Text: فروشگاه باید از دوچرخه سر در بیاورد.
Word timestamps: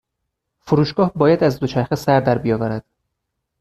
فروشگاه 0.59 1.13
باید 1.13 1.43
از 1.43 1.59
دوچرخه 1.59 1.95
سر 1.95 2.19
در 2.19 2.37
بیاورد. 2.37 2.85